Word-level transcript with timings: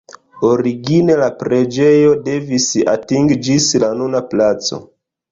Origine 0.47 1.17
la 1.17 1.25
preĝejo 1.41 2.15
devis 2.27 2.65
atingi 2.93 3.37
ĝis 3.49 3.67
la 3.83 3.91
nuna 3.99 4.23
placo. 4.33 4.81